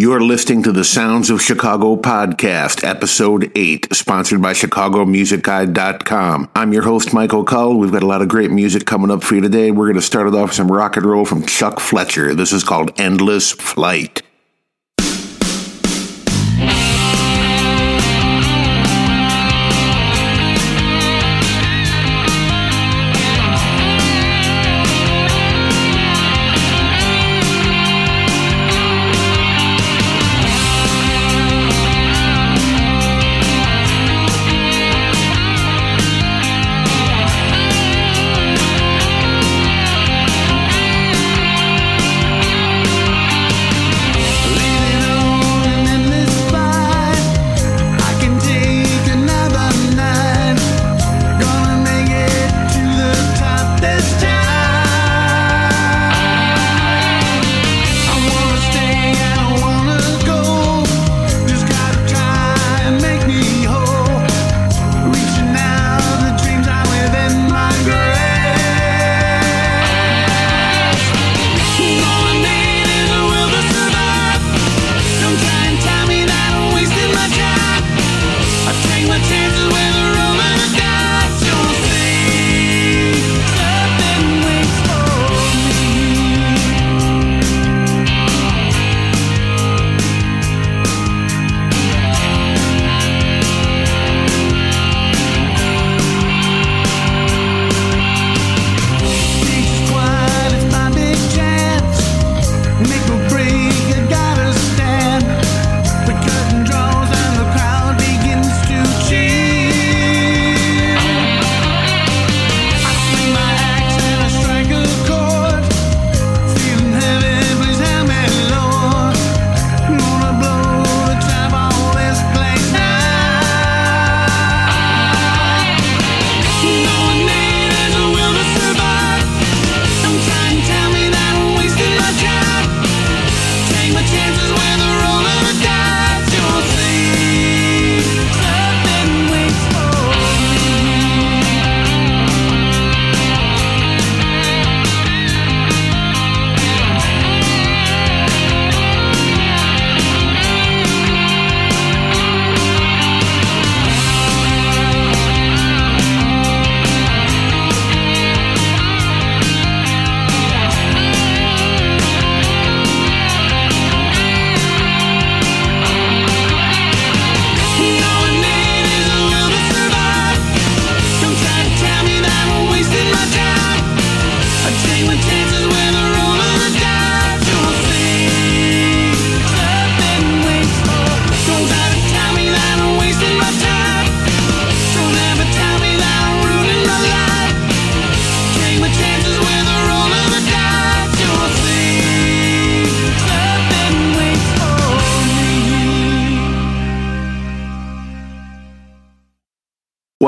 [0.00, 6.48] You're listening to the Sounds of Chicago podcast, episode 8, sponsored by ChicagoMusicGuide.com.
[6.54, 7.76] I'm your host, Mike O'Cull.
[7.76, 9.70] We've got a lot of great music coming up for you today.
[9.70, 12.34] We're going to start it off with some rock and roll from Chuck Fletcher.
[12.34, 14.22] This is called Endless Flight.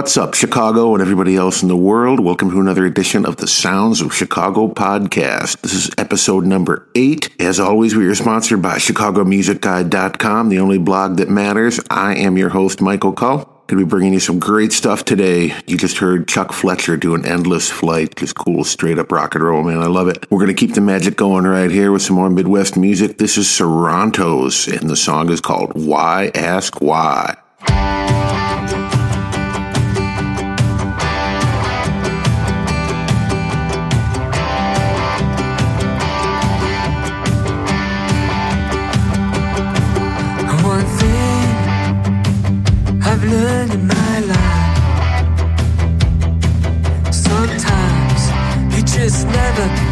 [0.00, 2.20] What's up, Chicago and everybody else in the world?
[2.20, 5.60] Welcome to another edition of the Sounds of Chicago podcast.
[5.60, 7.28] This is episode number eight.
[7.38, 11.80] As always, we are sponsored by ChicagoMusicGuide.com, the only blog that matters.
[11.90, 13.40] I am your host, Mike O'Cull.
[13.66, 15.54] Gonna be bringing you some great stuff today.
[15.66, 18.16] You just heard Chuck Fletcher do an endless flight.
[18.16, 19.82] Just cool, straight up rock and roll, man.
[19.82, 20.26] I love it.
[20.30, 23.18] We're gonna keep the magic going right here with some more Midwest music.
[23.18, 27.36] This is Sarantos, and the song is called Why Ask Why.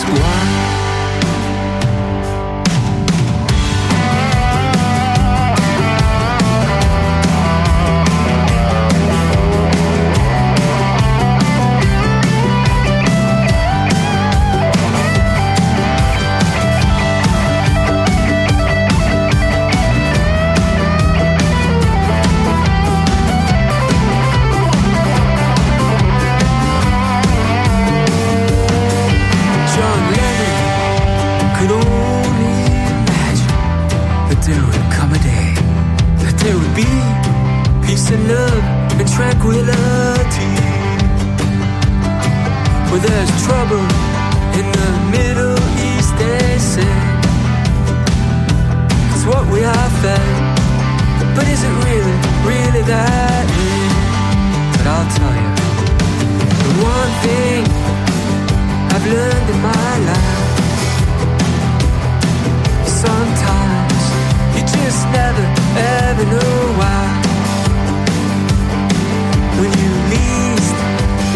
[0.00, 0.27] ask
[52.48, 53.84] really, that way?
[54.76, 55.52] But I'll tell you
[56.64, 57.60] the one thing
[58.94, 60.46] I've learned in my life.
[63.04, 64.02] Sometimes
[64.54, 65.44] you just never
[65.76, 67.04] ever know why.
[69.60, 70.76] When you least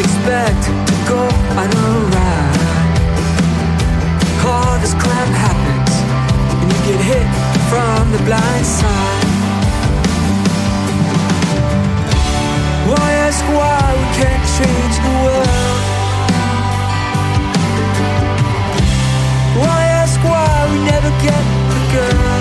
[0.02, 1.22] expect to go
[1.60, 2.62] on a ride,
[4.48, 5.92] all this crap happens
[6.60, 7.28] and you get hit
[7.70, 9.31] from the blind side.
[12.92, 15.82] Why ask why we can't change the world?
[19.60, 22.31] Why ask why we never get the girl?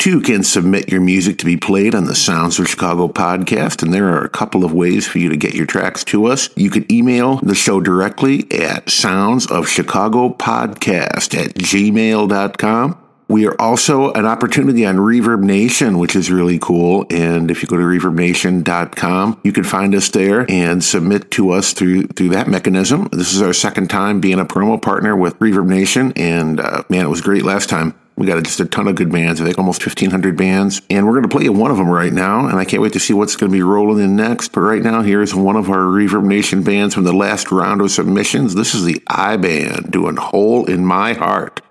[0.00, 3.92] Too can submit your music to be played on the Sounds of Chicago podcast, and
[3.92, 6.48] there are a couple of ways for you to get your tracks to us.
[6.56, 12.98] You can email the show directly at sounds of Chicago podcast at gmail.com.
[13.28, 17.04] We are also an opportunity on ReverbNation, which is really cool.
[17.10, 21.74] And if you go to reverbnation.com, you can find us there and submit to us
[21.74, 23.10] through through that mechanism.
[23.12, 27.10] This is our second time being a promo partner with ReverbNation, and uh, man, it
[27.10, 27.94] was great last time.
[28.20, 29.40] We got just a ton of good bands.
[29.40, 30.82] I think almost 1,500 bands.
[30.90, 32.46] And we're going to play you one of them right now.
[32.46, 34.52] And I can't wait to see what's going to be rolling in next.
[34.52, 38.54] But right now, here's one of our ReverbNation bands from the last round of submissions.
[38.54, 41.62] This is the iBand doing Hole in My Heart.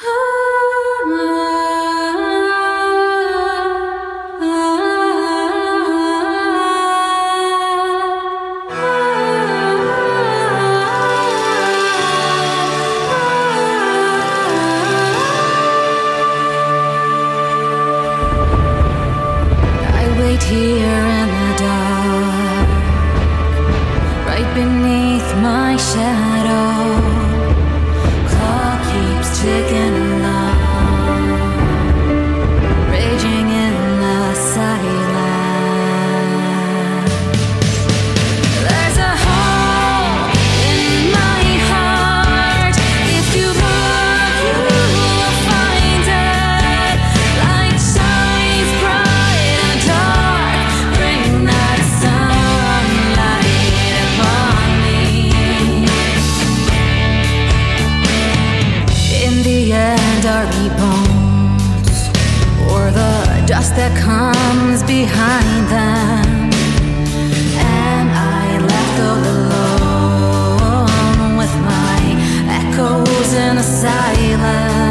[0.00, 0.39] Ah.
[74.36, 74.89] love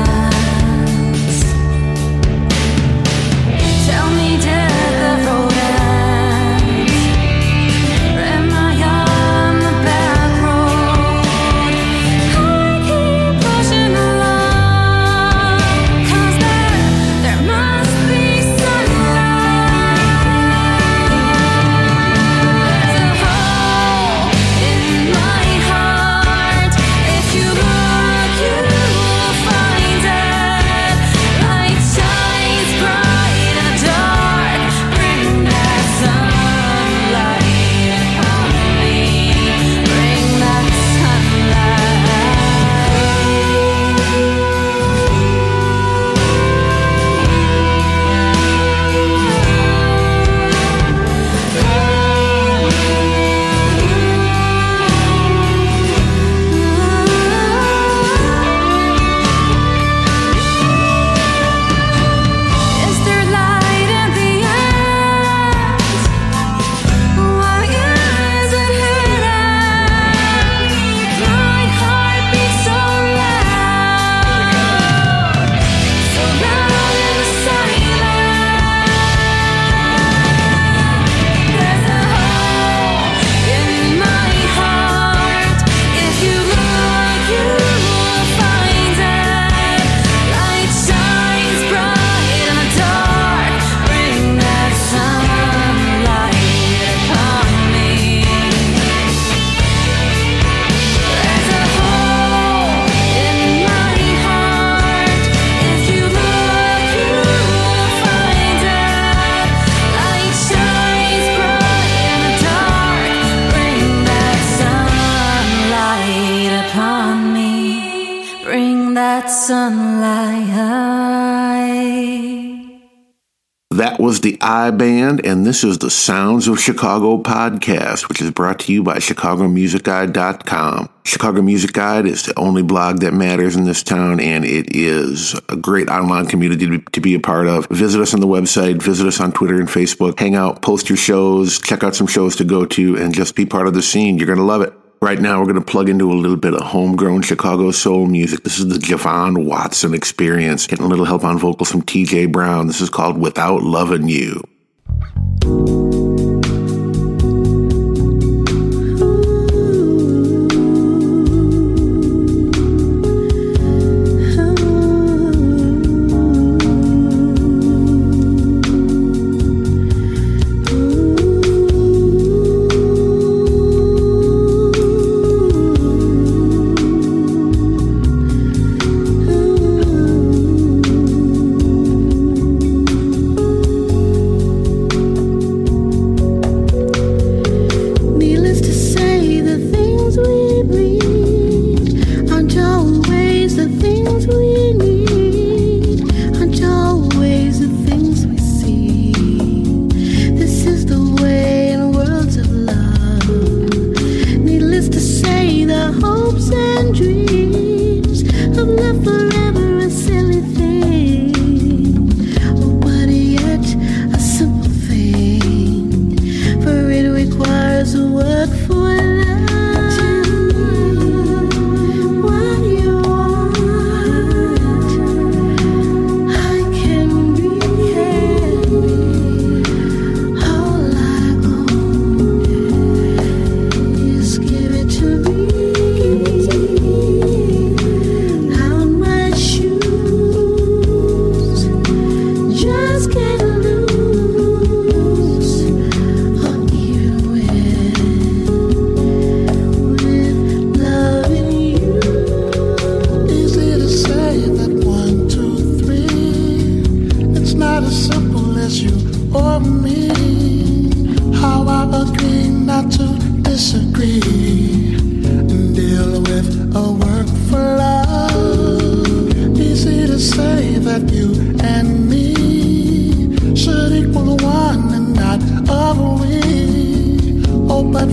[124.30, 128.84] the iBand, and this is the Sounds of Chicago podcast, which is brought to you
[128.84, 130.88] by ChicagoMusicGuide.com.
[131.04, 135.34] Chicago Music Guide is the only blog that matters in this town, and it is
[135.50, 137.66] a great online community to be, to be a part of.
[137.70, 140.98] Visit us on the website, visit us on Twitter and Facebook, hang out, post your
[140.98, 144.20] shows, check out some shows to go to, and just be part of the scene.
[144.20, 144.74] You're going to love it.
[145.02, 148.44] Right now, we're going to plug into a little bit of homegrown Chicago soul music.
[148.44, 152.68] This is the Javon Watson experience, getting a little help on vocals from TJ Brown.
[152.68, 154.44] This is called Without Loving You.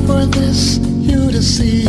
[0.06, 1.86] For this you to see.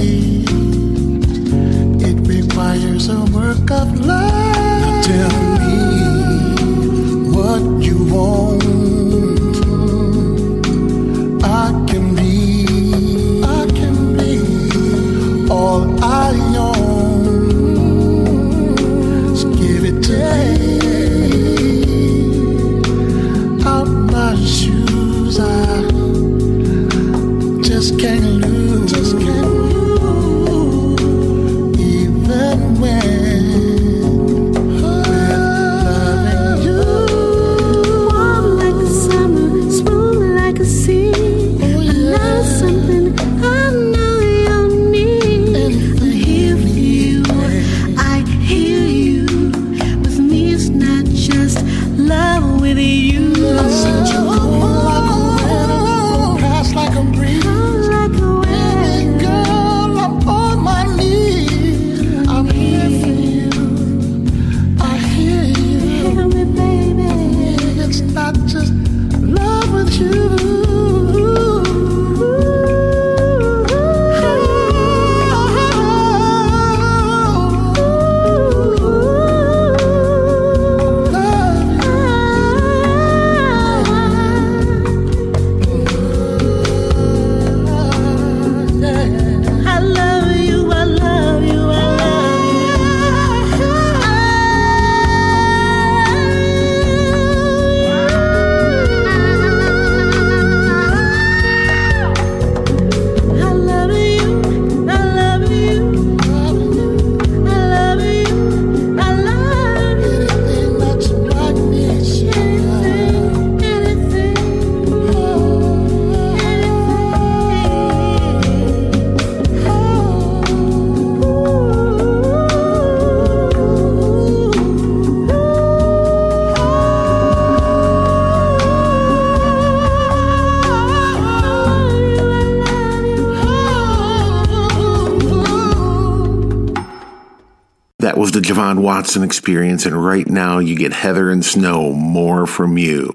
[138.18, 142.48] That was the Javon Watson experience, and right now you get Heather and Snow, more
[142.48, 143.14] from you.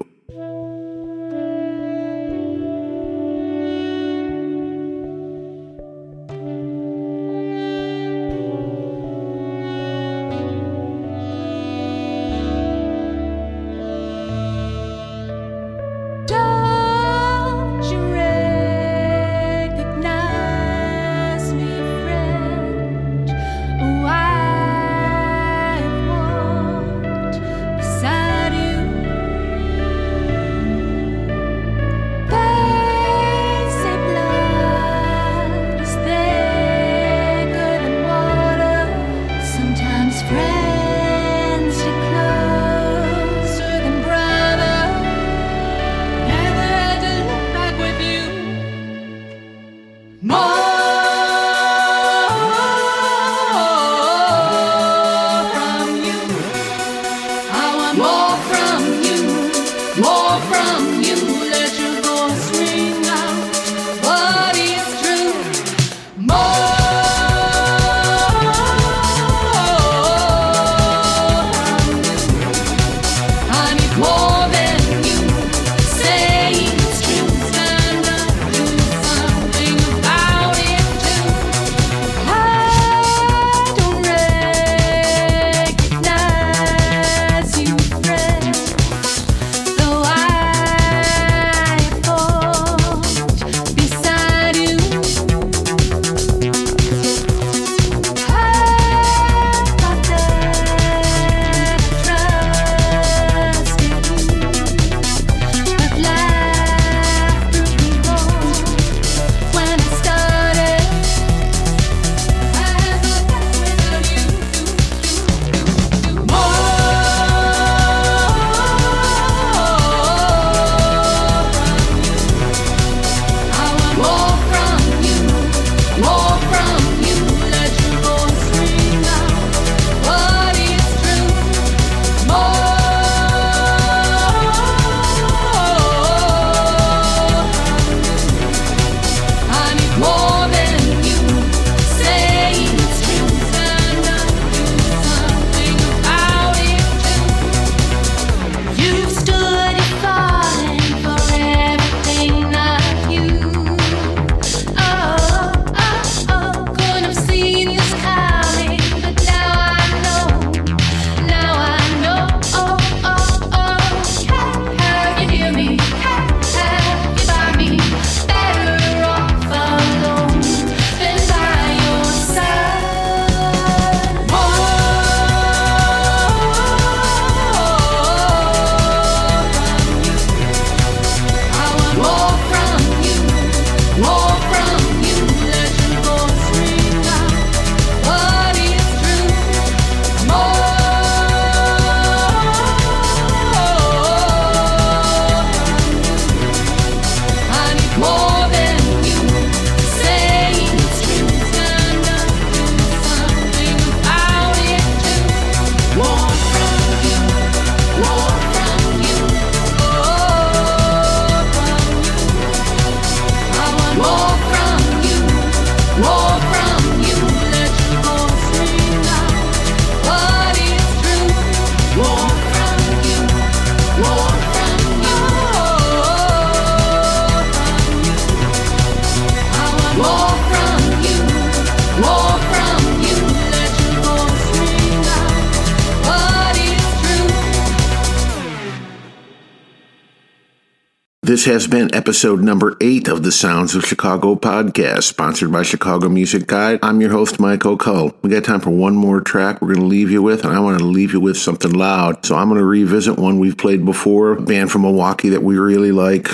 [241.33, 246.07] This has been episode number eight of the Sounds of Chicago podcast, sponsored by Chicago
[246.07, 246.77] Music Guide.
[246.83, 248.15] I'm your host, Mike O'Cull.
[248.21, 250.59] We got time for one more track we're going to leave you with, and I
[250.59, 252.23] want to leave you with something loud.
[252.23, 255.57] So I'm going to revisit one we've played before, a band from Milwaukee that we
[255.57, 256.29] really like.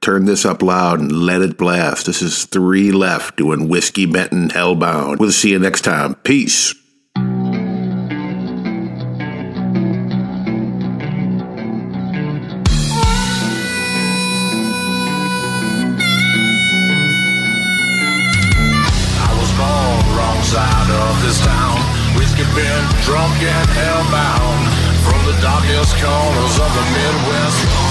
[0.00, 2.06] Turn this up loud and let it blast.
[2.06, 5.18] This is Three Left doing Whiskey Bent and Hellbound.
[5.18, 6.14] We'll see you next time.
[6.14, 6.76] Peace.
[21.34, 21.78] this town.
[22.16, 24.62] Whiskey been drunk and hellbound
[25.02, 27.83] from the darkest corners of the Midwest.